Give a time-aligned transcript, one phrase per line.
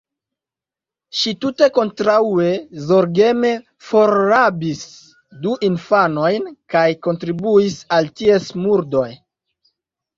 [1.19, 2.47] Ŝi tute kontraŭe,
[2.87, 3.53] zorgeme
[3.91, 4.83] forrabis
[5.45, 9.11] du infanojn kaj kontribuis al ties murdoj.